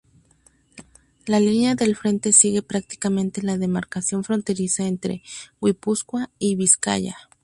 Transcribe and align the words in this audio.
La 1.27 1.39
línea 1.39 1.75
del 1.75 1.95
frente 1.95 2.33
sigue 2.33 2.63
prácticamente 2.63 3.43
la 3.43 3.59
demarcación 3.59 4.23
fronteriza 4.23 4.87
entre 4.87 5.21
Guipúzcoa 5.61 6.31
y 6.39 6.55
Vizcaya. 6.55 7.15